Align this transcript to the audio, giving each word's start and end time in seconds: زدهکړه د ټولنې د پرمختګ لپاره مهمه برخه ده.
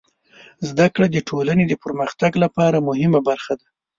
زدهکړه 0.69 1.05
د 1.11 1.17
ټولنې 1.29 1.63
د 1.67 1.73
پرمختګ 1.83 2.31
لپاره 2.43 2.85
مهمه 2.87 3.19
برخه 3.29 3.53
ده. 3.59 3.67